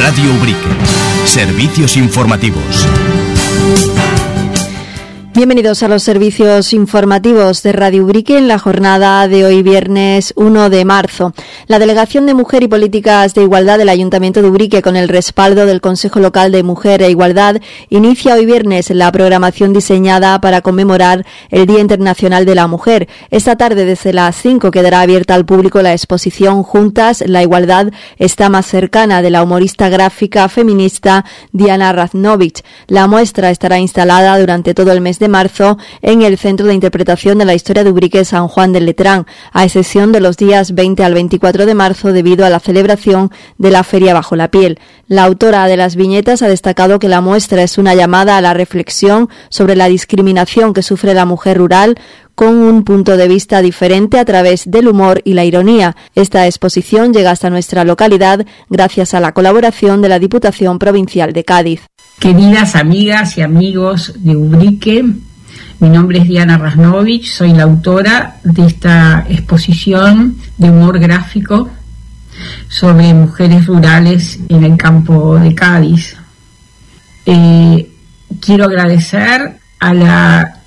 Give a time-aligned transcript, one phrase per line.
[0.00, 0.66] Radio Ubrique.
[1.26, 2.86] Servicios informativos.
[5.32, 10.70] Bienvenidos a los servicios informativos de Radio Ubrique en la jornada de hoy viernes 1
[10.70, 11.32] de marzo.
[11.68, 15.66] La Delegación de Mujer y Políticas de Igualdad del Ayuntamiento de Ubrique con el respaldo
[15.66, 21.24] del Consejo Local de Mujer e Igualdad inicia hoy viernes la programación diseñada para conmemorar
[21.50, 23.08] el Día Internacional de la Mujer.
[23.30, 28.48] Esta tarde desde las 5 quedará abierta al público la exposición Juntas, la igualdad está
[28.48, 32.64] más cercana de la humorista gráfica feminista Diana Raznovich.
[32.88, 37.38] La muestra estará instalada durante todo el mes de marzo en el Centro de Interpretación
[37.38, 41.04] de la Historia de Ubrique San Juan del Letrán, a excepción de los días 20
[41.04, 44.80] al 24 de marzo debido a la celebración de la Feria Bajo la Piel.
[45.06, 48.54] La autora de las viñetas ha destacado que la muestra es una llamada a la
[48.54, 51.96] reflexión sobre la discriminación que sufre la mujer rural
[52.34, 55.94] con un punto de vista diferente a través del humor y la ironía.
[56.14, 61.44] Esta exposición llega hasta nuestra localidad gracias a la colaboración de la Diputación Provincial de
[61.44, 61.82] Cádiz.
[62.20, 65.02] Queridas amigas y amigos de Ubrique,
[65.78, 71.70] mi nombre es Diana Rasnovich, soy la autora de esta exposición de humor gráfico
[72.68, 76.14] sobre mujeres rurales en el campo de Cádiz.
[77.24, 77.90] Eh,
[78.38, 80.60] quiero agradecer a la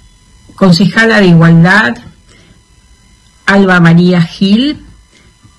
[0.55, 1.95] concejala de Igualdad,
[3.45, 4.83] Alba María Gil,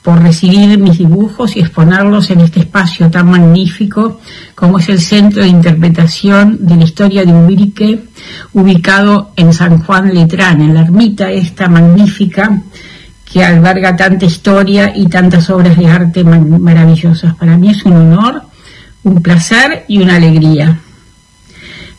[0.04, 4.20] por recibir mis dibujos y exponerlos en este espacio tan magnífico
[4.54, 8.04] como es el Centro de Interpretación de la Historia de Ubrique,
[8.52, 12.60] ubicado en San Juan Letrán, en la ermita esta magnífica
[13.24, 17.34] que alberga tanta historia y tantas obras de arte maravillosas.
[17.36, 18.42] Para mí es un honor,
[19.04, 20.80] un placer y una alegría.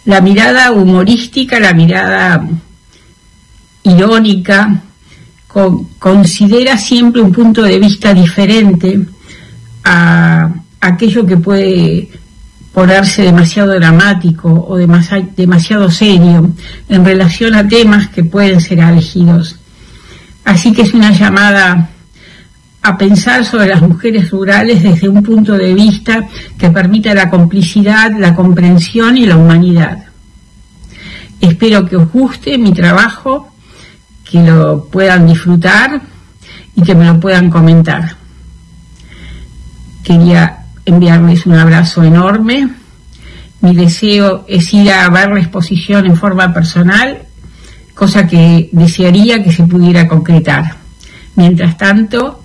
[0.06, 2.48] La mirada humorística, la mirada
[3.82, 4.84] irónica,
[6.00, 9.00] considera siempre un punto de vista diferente
[9.84, 10.50] a
[10.82, 12.10] aquello que puede
[12.74, 16.52] ponerse demasiado dramático o demasiado serio
[16.90, 19.56] en relación a temas que pueden ser elegidos.
[20.44, 21.90] Así que es una llamada
[22.82, 26.28] a pensar sobre las mujeres rurales desde un punto de vista
[26.58, 30.04] que permita la complicidad, la comprensión y la humanidad.
[31.40, 33.55] Espero que os guste mi trabajo
[34.44, 36.02] lo puedan disfrutar
[36.76, 38.16] y que me lo puedan comentar.
[40.04, 42.70] Quería enviarles un abrazo enorme.
[43.62, 47.20] Mi deseo es ir a ver la exposición en forma personal,
[47.94, 50.76] cosa que desearía que se pudiera concretar.
[51.36, 52.44] Mientras tanto,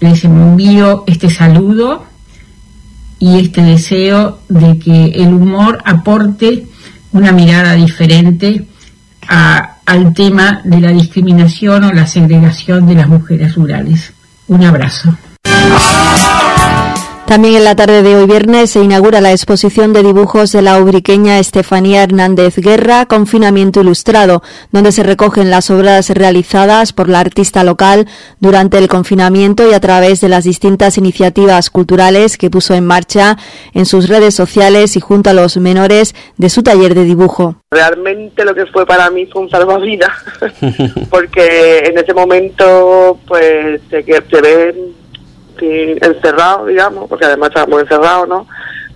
[0.00, 2.06] les envío este saludo
[3.18, 6.66] y este deseo de que el humor aporte
[7.12, 8.66] una mirada diferente
[9.26, 14.12] a al tema de la discriminación o la segregación de las mujeres rurales.
[14.46, 15.16] Un abrazo.
[17.28, 20.80] También en la tarde de hoy viernes se inaugura la exposición de dibujos de la
[20.80, 27.64] ubriqueña Estefanía Hernández Guerra, Confinamiento Ilustrado, donde se recogen las obras realizadas por la artista
[27.64, 28.06] local
[28.40, 33.36] durante el confinamiento y a través de las distintas iniciativas culturales que puso en marcha
[33.74, 37.56] en sus redes sociales y junto a los menores de su taller de dibujo.
[37.70, 40.12] Realmente lo que fue para mí fue un salvavidas,
[41.10, 44.72] porque en ese momento pues se, se
[45.60, 48.46] encerrado, digamos, porque además estábamos encerrados, ¿no?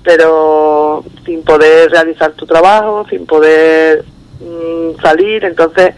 [0.03, 4.05] Pero sin poder realizar tu trabajo, sin poder
[4.41, 5.95] mm, salir, entonces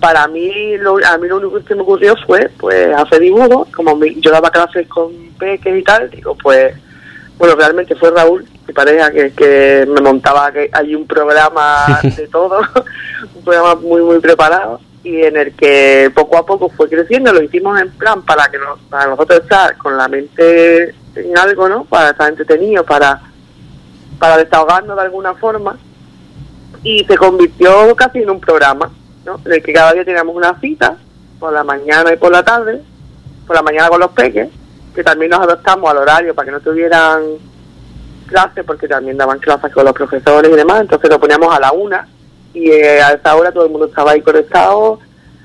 [0.00, 3.98] para mí lo, a mí lo único que me ocurrió fue pues hacer dibujos, como
[4.04, 6.74] yo daba clases con peques y tal, digo pues
[7.38, 12.28] bueno realmente fue Raúl mi pareja que, que me montaba que hay un programa de
[12.28, 12.60] todo,
[13.34, 17.40] un programa muy muy preparado y en el que poco a poco fue creciendo, lo
[17.40, 21.84] hicimos en plan para que nos, para nosotros estar con la mente en algo, ¿no?
[21.84, 23.20] Para estar entretenido, para,
[24.18, 25.78] para desahogarnos de alguna forma
[26.82, 28.90] y se convirtió casi en un programa,
[29.24, 29.40] ¿no?
[29.44, 30.96] En el que cada día teníamos una cita
[31.38, 32.82] por la mañana y por la tarde,
[33.46, 34.48] por la mañana con los peques,
[34.92, 37.22] que también nos adaptamos al horario para que no tuvieran
[38.26, 41.70] clases, porque también daban clases con los profesores y demás, entonces lo poníamos a la
[41.70, 42.08] una
[42.56, 44.98] y eh, a esa hora todo el mundo estaba ahí conectado,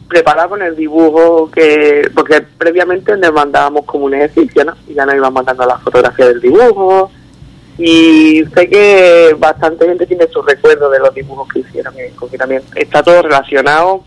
[0.08, 4.74] preparado con el dibujo que, porque previamente nos mandábamos como un ejercicio, ¿no?
[4.88, 7.12] Y ya nos iban mandando las fotografías del dibujo
[7.78, 12.16] y sé que bastante gente tiene sus recuerdos de los dibujos que hicieron en el
[12.16, 12.68] confinamiento.
[12.76, 14.06] Está todo relacionado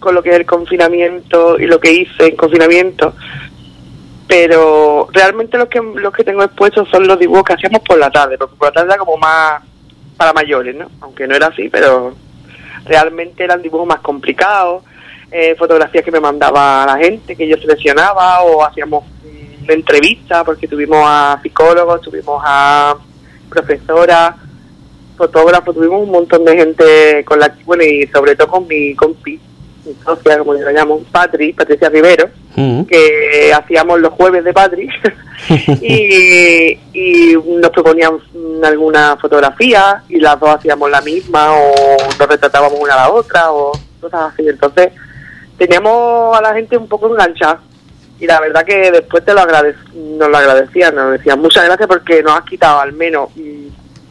[0.00, 3.14] con lo que es el confinamiento y lo que hice en confinamiento,
[4.26, 8.10] pero realmente los que los que tengo expuestos son los dibujos que hacíamos por la
[8.10, 9.62] tarde, porque por la tarde era como más
[10.16, 10.90] para mayores, ¿no?
[11.00, 12.14] Aunque no era así, pero
[12.84, 14.82] realmente eran dibujos más complicados,
[15.30, 19.04] eh, fotografías que me mandaba la gente, que yo seleccionaba o hacíamos
[19.68, 22.96] entrevistas, porque tuvimos a psicólogos, tuvimos a
[23.48, 24.34] profesoras,
[25.16, 29.38] fotógrafos, tuvimos un montón de gente con la bueno y sobre todo con mi compi,
[30.04, 32.82] socia, como yo la llamo, Patri, Patricia Rivero, Mm.
[32.82, 34.86] que hacíamos los jueves de Patri
[35.80, 38.18] y, y nos proponían
[38.62, 43.52] alguna fotografía y las dos hacíamos la misma o nos retratábamos una a la otra
[43.52, 44.46] o cosas así.
[44.46, 44.92] Entonces
[45.56, 47.60] teníamos a la gente un poco enganchada
[48.20, 51.88] y la verdad que después te lo agradec nos lo agradecían, nos decían muchas gracias
[51.88, 53.30] porque nos has quitado al menos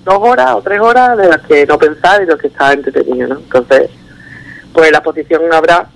[0.03, 3.27] dos horas o tres horas de las que no pensar y lo que estaba entretenido,
[3.27, 3.35] ¿no?
[3.35, 3.91] Entonces,
[4.73, 5.89] pues la exposición habrá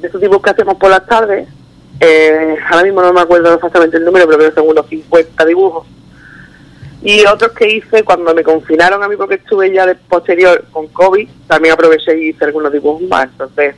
[0.00, 1.48] de esos dibujos que hacemos por las tardes,
[2.00, 5.44] eh, ahora mismo no me acuerdo exactamente el número, pero creo que son unos 50
[5.44, 5.86] dibujos.
[7.02, 10.88] Y otros que hice cuando me confinaron a mí porque estuve ya de posterior con
[10.88, 13.24] COVID, también aproveché y hice algunos dibujos más.
[13.24, 13.74] Entonces,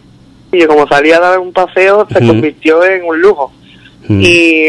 [0.51, 3.53] y como salía a dar un paseo, se convirtió en un lujo.
[4.09, 4.21] Mm.
[4.21, 4.69] Y,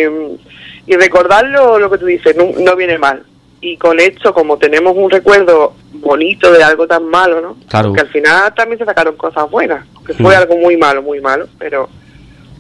[0.85, 3.23] y recordarlo, lo que tú dices, no, no viene mal.
[3.65, 7.55] Y con esto, como tenemos un recuerdo bonito de algo tan malo, ¿no?
[7.69, 7.89] Claro.
[7.89, 10.37] Porque al final también se sacaron cosas buenas, que fue Mm.
[10.39, 11.87] algo muy malo, muy malo, pero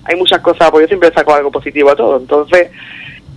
[0.05, 2.15] hay muchas cosas, porque yo siempre saco algo positivo a todo.
[2.17, 2.69] Entonces,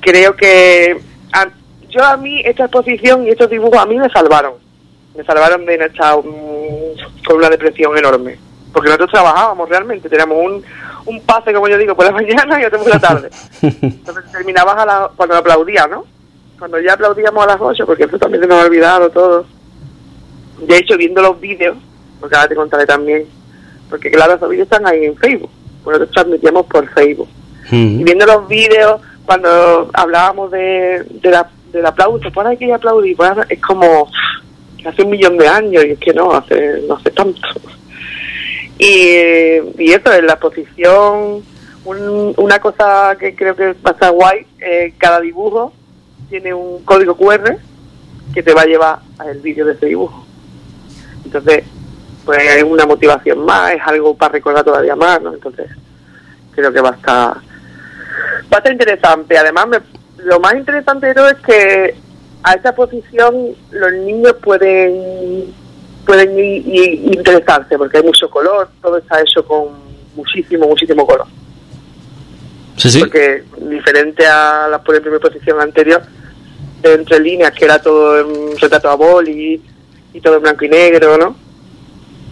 [0.01, 0.97] creo que
[1.33, 1.49] a-
[1.89, 4.55] yo a mí esta exposición y estos dibujos a mí me salvaron.
[5.17, 6.15] Me salvaron de estar
[7.27, 8.39] con una depresión enorme.
[8.73, 10.63] Porque nosotros trabajábamos realmente, teníamos un,
[11.07, 13.31] un pase, como yo digo, por la mañana y otro por la tarde.
[13.63, 16.05] Entonces terminabas a la, cuando aplaudías, ¿no?
[16.59, 19.47] Cuando ya aplaudíamos a las 8, porque eso también se nos ha olvidado todo.
[20.61, 21.77] De hecho, viendo los vídeos,
[22.21, 23.27] porque ahora te contaré también,
[23.91, 25.51] porque claro, esos vídeos están ahí en Facebook.
[25.85, 27.29] Pues Nosotros transmitíamos por Facebook.
[28.01, 33.17] Y viendo los vídeos, cuando hablábamos de, de la, del aplauso, pues hay que aplaudir,
[33.17, 34.09] pues es como
[34.85, 37.41] hace un millón de años, y es que no, hace, no hace tanto.
[38.79, 39.17] Y,
[39.79, 41.43] y eso, en la exposición,
[41.85, 45.73] un- una cosa que creo que va a estar guay, eh, cada dibujo
[46.29, 47.57] tiene un código QR
[48.35, 50.25] que te va a llevar al vídeo de ese dibujo.
[51.25, 51.65] Entonces,
[52.25, 55.33] pues es una motivación más, es algo para recordar todavía más, ¿no?
[55.35, 55.67] Entonces,
[56.55, 57.41] creo que va a estar, va
[58.53, 59.39] a estar interesante.
[59.39, 61.95] Además, me- lo más interesante es que
[62.43, 65.67] a esta exposición los niños pueden
[66.05, 69.71] pueden ir, ir- interesarse porque hay mucho color, todo está hecho con
[70.15, 71.27] muchísimo, muchísimo color.
[72.77, 73.01] Sí, sí.
[73.01, 76.03] Porque diferente a la por ejemplo, mi exposición anterior,
[76.95, 79.61] entre líneas, que era todo en retrato a boli
[80.13, 81.37] y todo en blanco y negro, ¿no?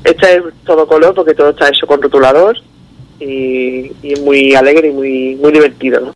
[0.02, 2.56] Esta es todo color porque todo está hecho con rotulador
[3.18, 6.12] y, y es muy alegre y muy, muy divertido, ¿no?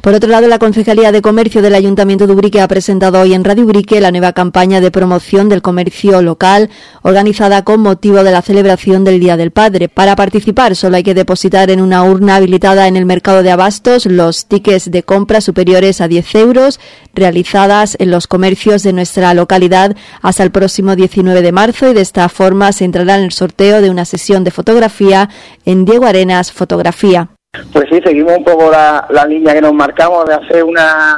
[0.00, 3.42] Por otro lado, la Concejalía de Comercio del Ayuntamiento de Ubrique ha presentado hoy en
[3.42, 6.70] Radio Ubrique la nueva campaña de promoción del comercio local
[7.02, 9.88] organizada con motivo de la celebración del Día del Padre.
[9.88, 14.06] Para participar solo hay que depositar en una urna habilitada en el mercado de abastos
[14.06, 16.78] los tickets de compra superiores a 10 euros
[17.12, 22.02] realizadas en los comercios de nuestra localidad hasta el próximo 19 de marzo y de
[22.02, 25.28] esta forma se entrará en el sorteo de una sesión de fotografía
[25.64, 27.30] en Diego Arenas Fotografía.
[27.72, 31.16] Pues sí, seguimos un poco la, la línea que nos marcamos de hacer una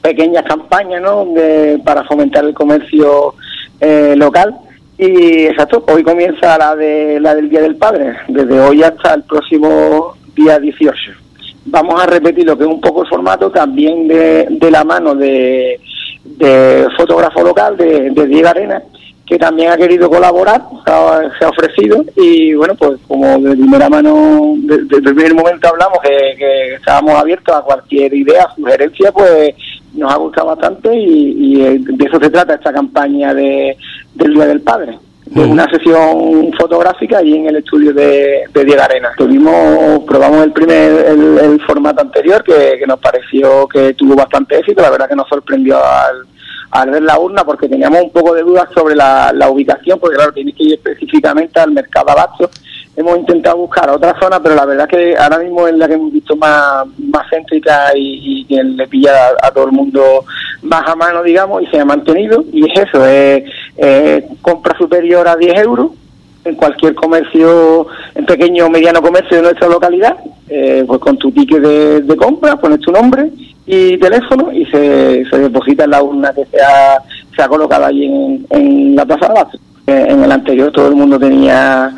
[0.00, 1.24] pequeña campaña ¿no?
[1.34, 3.34] de- para fomentar el comercio
[3.80, 4.54] eh, local.
[4.96, 9.24] Y exacto, hoy comienza la, de, la del Día del Padre, desde hoy hasta el
[9.24, 11.12] próximo día 18.
[11.66, 15.14] Vamos a repetir lo que es un poco el formato también de, de la mano
[15.16, 15.80] de,
[16.24, 18.80] de fotógrafo local, de, de Diego Arena,
[19.26, 24.54] que también ha querido colaborar, se ha, ofrecido y bueno, pues como de primera mano,
[24.58, 29.52] de- desde el primer momento hablamos que, que estábamos abiertos a cualquier idea, sugerencia, pues
[29.94, 33.76] nos ha gustado bastante y, y, eh, de eso se trata esta campaña de,
[34.14, 34.96] del Día del Padre.
[35.26, 39.10] De una sesión fotográfica y en el estudio de, de Diego Arena.
[39.16, 44.56] Tuvimos, probamos el primer, el, el formato anterior que, que nos pareció que tuvo bastante
[44.60, 46.24] éxito, la verdad que nos sorprendió al,
[46.70, 50.16] al ver la urna porque teníamos un poco de dudas sobre la, la ubicación, porque
[50.16, 52.50] claro, tienes que ir específicamente al mercado abasto.
[52.96, 56.12] Hemos intentado buscar otra zona, pero la verdad que ahora mismo es la que hemos
[56.12, 60.24] visto más, más céntrica y, que le pilla a, todo el mundo
[60.62, 62.42] más a mano, digamos, y se ha mantenido.
[62.52, 65.90] Y es eso, es compra superior a 10 euros
[66.44, 70.16] en cualquier comercio, en pequeño o mediano comercio de nuestra localidad,
[70.48, 73.30] eh, pues con tu ticket de, de compra, pones tu nombre
[73.66, 77.02] y teléfono y se, se deposita en la urna que se ha,
[77.34, 79.58] se ha colocado allí en, en la Plaza de.
[79.86, 81.90] Eh, en el anterior todo el mundo tenía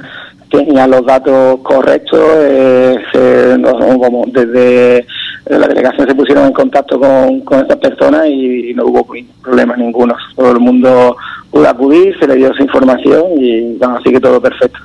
[0.50, 5.04] tenía los datos correctos, eh, se- no- como desde
[5.46, 9.06] la delegación se pusieron en contacto con, con estas personas y, no hubo
[9.42, 10.14] problemas ninguno.
[10.36, 11.16] Todo el mundo
[11.50, 14.78] pudo acudir, se le dio esa información y bueno, así que todo perfecto.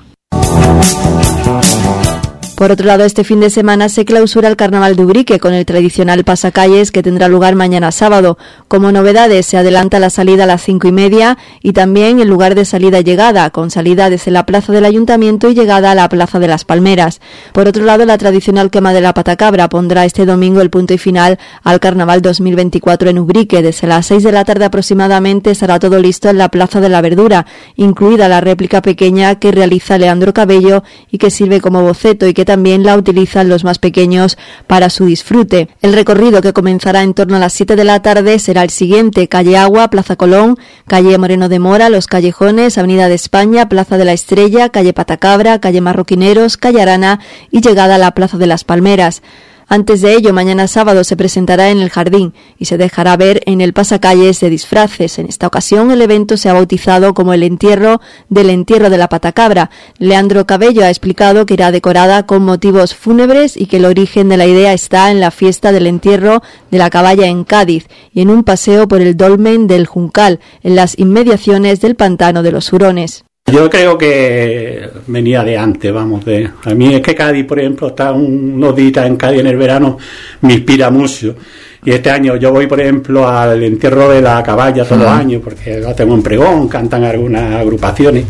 [2.55, 5.65] Por otro lado, este fin de semana se clausura el Carnaval de Ubrique con el
[5.65, 8.37] tradicional pasacalles que tendrá lugar mañana sábado.
[8.67, 12.53] Como novedades, se adelanta la salida a las cinco y media y también el lugar
[12.53, 16.37] de salida llegada, con salida desde la plaza del Ayuntamiento y llegada a la plaza
[16.37, 17.21] de las Palmeras.
[17.53, 20.99] Por otro lado, la tradicional quema de la patacabra pondrá este domingo el punto y
[20.99, 23.63] final al Carnaval 2024 en Ubrique.
[23.63, 27.01] Desde las seis de la tarde aproximadamente estará todo listo en la Plaza de la
[27.01, 32.33] Verdura, incluida la réplica pequeña que realiza Leandro Cabello y que sirve como boceto y
[32.35, 35.69] que también la utilizan los más pequeños para su disfrute.
[35.81, 39.27] El recorrido que comenzará en torno a las 7 de la tarde será el siguiente,
[39.27, 40.57] calle Agua, Plaza Colón,
[40.87, 45.59] calle Moreno de Mora, Los Callejones, Avenida de España, Plaza de la Estrella, calle Patacabra,
[45.59, 47.19] calle Marroquineros, calle Arana
[47.51, 49.21] y llegada a la Plaza de las Palmeras.
[49.67, 53.61] Antes de ello, mañana sábado se presentará en el jardín y se dejará ver en
[53.61, 55.19] el pasacalles de disfraces.
[55.19, 59.09] En esta ocasión, el evento se ha bautizado como el entierro del entierro de la
[59.09, 59.69] patacabra.
[59.97, 64.37] Leandro Cabello ha explicado que irá decorada con motivos fúnebres y que el origen de
[64.37, 66.41] la idea está en la fiesta del entierro
[66.71, 70.75] de la caballa en Cádiz y en un paseo por el dolmen del Juncal, en
[70.75, 73.23] las inmediaciones del pantano de los Hurones.
[73.51, 77.89] Yo creo que venía de antes, vamos, de a mí es que Cádiz, por ejemplo,
[77.89, 79.97] está unos días en Cádiz en el verano,
[80.41, 81.35] me inspira mucho.
[81.83, 85.41] Y este año yo voy, por ejemplo, al entierro de la caballa todos los años,
[85.43, 88.25] porque hacemos un pregón, cantan algunas agrupaciones.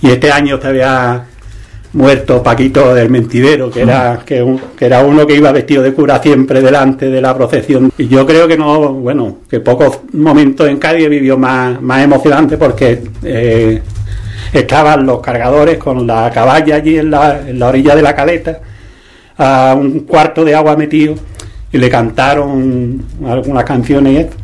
[0.00, 1.26] Y este año se había
[1.92, 4.42] muerto Paquito del Mentidero, que era, que,
[4.80, 7.92] era uno que iba vestido de cura siempre delante de la procesión.
[7.98, 12.56] Y yo creo que no, bueno, que pocos momentos en Cádiz vivió más, más emocionante
[12.56, 13.82] porque eh,
[14.52, 18.60] estaban los cargadores con la caballa allí en la, orilla de la caleta,
[19.38, 21.14] a un cuarto de agua metido,
[21.72, 24.36] y le cantaron algunas canciones y esto.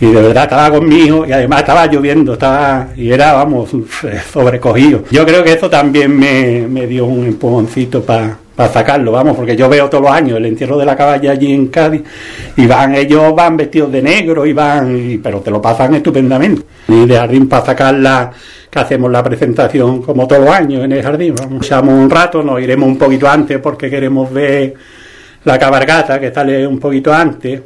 [0.00, 3.70] Y de verdad estaba conmigo y además estaba lloviendo, estaba y era, vamos,
[4.32, 5.04] sobrecogido.
[5.10, 9.88] Yo creo que eso también me, dio un empujoncito para sacarlo, vamos, porque yo veo
[9.88, 12.02] todos los años el entierro de la caballa allí en Cádiz
[12.56, 16.62] y van, ellos van vestidos de negro y van, pero te lo pasan estupendamente.
[16.88, 18.32] Y de jardín para sacarla
[18.68, 21.34] que hacemos la presentación como todos los años en el jardín.
[21.36, 24.74] Vamos, echamos un rato, nos iremos un poquito antes porque queremos ver
[25.44, 27.60] la cabargata que sale un poquito antes.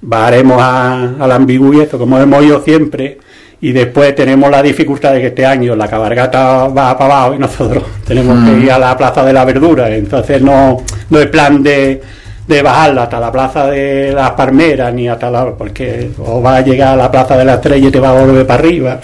[0.00, 3.18] Bajaremos a, a la y esto como hemos ido siempre.
[3.60, 7.38] Y después tenemos la dificultad de que este año la cabargata va para abajo y
[7.38, 8.62] nosotros tenemos que mm.
[8.62, 9.88] ir a la Plaza de la Verdura.
[9.94, 10.78] Entonces no,
[11.10, 12.00] no es plan de
[12.48, 16.60] de bajarla hasta la plaza de las Palmeras ni hasta la porque o va a
[16.62, 19.00] llegar a la plaza de la Estrella y te va a volver para arriba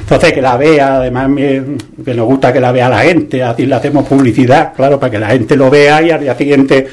[0.00, 1.30] entonces que la vea además
[2.04, 5.18] que nos gusta que la vea la gente así le hacemos publicidad claro para que
[5.20, 6.88] la gente lo vea y al día siguiente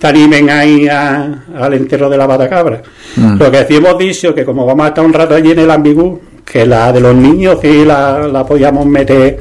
[0.00, 2.82] te animen ahí al entierro de la batacabra
[3.16, 3.36] mm.
[3.38, 5.70] lo que sí hemos dicho que como vamos a estar un rato allí en el
[5.70, 9.38] ambigú que la de los niños sí la, la podíamos meter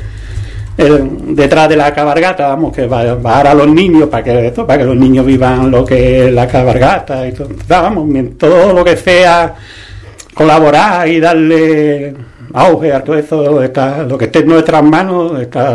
[0.80, 4.86] detrás de la cabargata, vamos, que va, a a los niños para que para que
[4.86, 9.56] los niños vivan lo que es la cabargata y todo, vamos, todo lo que sea
[10.34, 12.14] colaborar y darle
[12.54, 15.34] auge a todo eso, está, lo que esté en nuestras manos,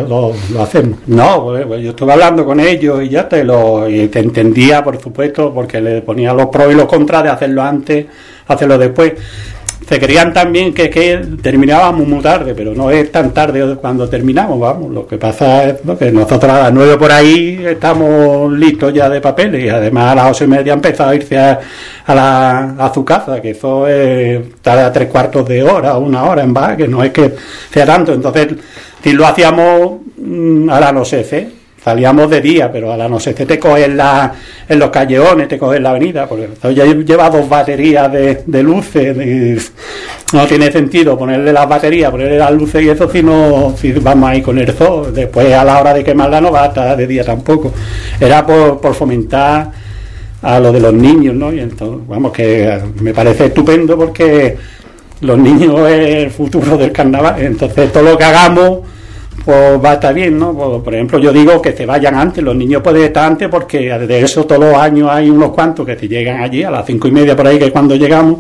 [0.09, 0.99] lo, hacemos.
[1.07, 5.01] No, pues, pues, yo estuve hablando con ellos y ya te lo te entendía, por
[5.01, 8.07] supuesto, porque le ponía los pros y los contras de hacerlo antes,
[8.47, 9.13] hacerlo después
[9.87, 14.59] se creían también que, que terminábamos muy tarde, pero no es tan tarde cuando terminamos,
[14.59, 14.91] vamos.
[14.91, 19.21] Lo que pasa es que nosotros a las nueve por ahí estamos listos ya de
[19.21, 21.61] papeles y además a las ocho y media empezado a irse a,
[22.09, 26.77] la, su casa, que eso es a tres cuartos de hora, una hora en va,
[26.77, 27.35] que no es que
[27.71, 28.15] sea tanto.
[28.15, 28.49] Entonces,
[29.03, 29.99] si lo hacíamos
[30.71, 31.25] a las no sé,
[31.85, 34.33] salíamos de día, pero a la noche te cogen la,
[34.67, 39.71] en los callejones, te cogen la avenida, porque ya lleva dos baterías de, luces,
[40.33, 44.31] no tiene sentido ponerle las baterías, ponerle las luces y eso si no, si vamos
[44.31, 47.07] ahí con el zoo, después a la hora de quemarla no va a estar de
[47.07, 47.71] día tampoco.
[48.19, 49.71] Era por, por fomentar
[50.41, 51.53] a lo de los niños, ¿no?
[51.53, 54.57] Y entonces, vamos, que me parece estupendo porque
[55.21, 58.81] los niños es el futuro del carnaval, entonces todo lo que hagamos
[59.45, 60.55] pues va a estar bien, ¿no?
[60.55, 64.21] Por ejemplo, yo digo que se vayan antes, los niños pueden estar antes porque de
[64.21, 67.11] eso todos los años hay unos cuantos que se llegan allí a las cinco y
[67.11, 68.39] media por ahí, que es cuando llegamos,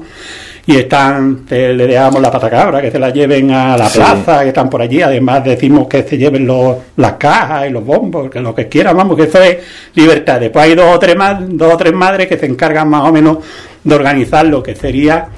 [0.66, 4.70] y están, le dejamos la patacabra, que se la lleven a la plaza, que están
[4.70, 8.54] por allí, además decimos que se lleven los, las cajas y los bombos, que lo
[8.54, 9.58] que quieran, vamos, que eso es
[9.94, 10.40] libertad.
[10.40, 13.12] Después hay dos o tres, más, dos o tres madres que se encargan más o
[13.12, 13.38] menos
[13.82, 15.28] de organizar lo que sería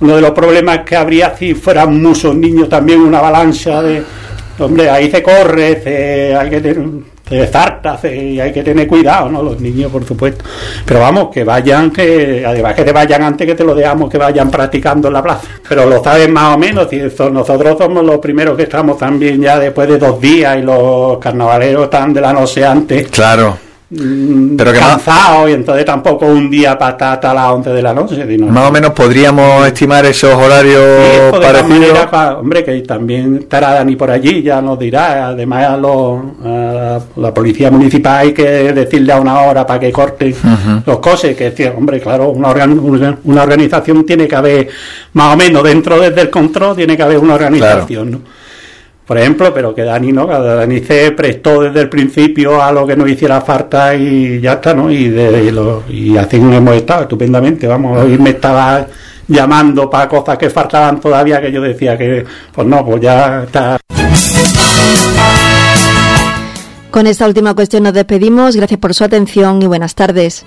[0.00, 4.02] uno de los problemas que habría si fueran muchos niños también una avalancha de
[4.66, 6.86] Hombre, ahí se corre, se, hay que tener,
[7.28, 9.42] se zarta, y hay que tener cuidado, ¿no?
[9.42, 10.44] Los niños, por supuesto.
[10.84, 14.18] Pero vamos, que vayan, que además que te vayan antes que te lo dejamos, que
[14.18, 15.46] vayan practicando en la plaza.
[15.68, 19.58] Pero lo saben más o menos, y nosotros somos los primeros que estamos también ya
[19.58, 23.08] después de dos días y los carnavaleros están de la noche antes.
[23.08, 27.82] Claro mm, pero cansado y entonces tampoco un día para estar hasta las 11 de
[27.82, 28.38] la noche.
[28.38, 31.98] Más o menos podríamos estimar esos horarios pues parecidos.
[32.38, 35.28] hombre, que también estará Dani por allí, ya nos dirá.
[35.28, 40.34] Además, a, la, policía municipal hay que decirle a una hora para que corten
[40.86, 41.36] los coches.
[41.36, 42.52] Que, hombre, claro, una,
[43.24, 44.68] una organización tiene que haber,
[45.12, 48.41] más o menos, dentro desde el control, tiene que haber una organización, ¿no?
[49.06, 52.96] Por ejemplo, pero que Dani no, Dani se prestó desde el principio a lo que
[52.96, 54.90] nos hiciera falta y ya está, ¿no?
[54.90, 55.12] Y,
[55.90, 58.86] y así hemos estado estupendamente, vamos, hoy me estaba
[59.28, 63.78] llamando para cosas que faltaban todavía que yo decía que, pues no, pues ya está.
[66.90, 70.44] Con esta última cuestión nos despedimos, gracias por su atención y buenas tardes.